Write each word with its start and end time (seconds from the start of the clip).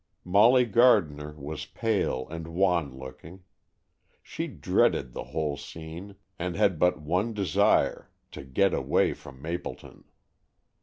Molly 0.25 0.65
Gardner 0.65 1.33
was 1.33 1.67
pale 1.67 2.27
and 2.31 2.47
wan 2.47 2.97
looking. 2.97 3.43
She 4.23 4.47
dreaded 4.47 5.13
the 5.13 5.25
whole 5.25 5.57
scene, 5.57 6.15
and 6.39 6.55
had 6.55 6.79
but 6.79 6.99
one 6.99 7.35
desire, 7.35 8.09
to 8.31 8.43
get 8.43 8.73
away 8.73 9.13
from 9.13 9.39
Mapleton. 9.43 10.05